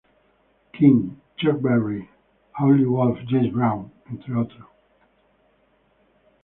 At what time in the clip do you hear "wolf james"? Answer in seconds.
2.91-3.53